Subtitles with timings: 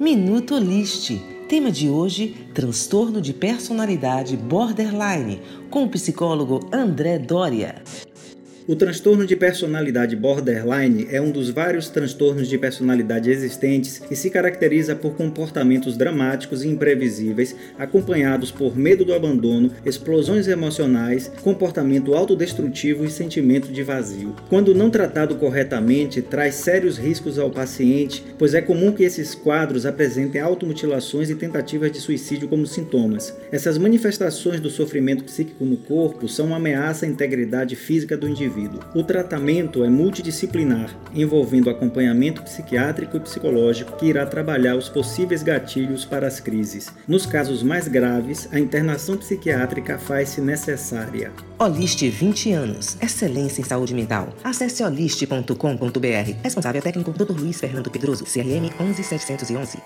[0.00, 1.10] Minuto List.
[1.48, 7.82] Tema de hoje: transtorno de personalidade borderline, com o psicólogo André Doria.
[8.68, 14.28] O transtorno de personalidade borderline é um dos vários transtornos de personalidade existentes e se
[14.28, 23.06] caracteriza por comportamentos dramáticos e imprevisíveis, acompanhados por medo do abandono, explosões emocionais, comportamento autodestrutivo
[23.06, 24.36] e sentimento de vazio.
[24.50, 29.86] Quando não tratado corretamente, traz sérios riscos ao paciente, pois é comum que esses quadros
[29.86, 33.34] apresentem automutilações e tentativas de suicídio como sintomas.
[33.50, 38.57] Essas manifestações do sofrimento psíquico no corpo são uma ameaça à integridade física do indivíduo
[38.58, 38.80] indivíduo.
[38.94, 46.04] O tratamento é multidisciplinar, envolvendo acompanhamento psiquiátrico e psicológico que irá trabalhar os possíveis gatilhos
[46.04, 46.92] para as crises.
[47.06, 51.32] Nos casos mais graves, a internação psiquiátrica faz-se necessária.
[51.58, 52.96] Oliste 20 anos.
[53.00, 54.34] Excelência em saúde mental.
[54.42, 56.32] Acesse oliste.com.br.
[56.42, 57.38] Responsável técnico Dr.
[57.38, 59.78] Luiz Fernando Pedroso, CRM 11711.